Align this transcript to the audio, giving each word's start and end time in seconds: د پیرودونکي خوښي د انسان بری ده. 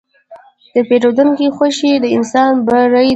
د 0.73 0.75
پیرودونکي 0.87 1.45
خوښي 1.55 1.93
د 2.03 2.05
انسان 2.17 2.51
بری 2.65 3.03
ده. 3.07 3.09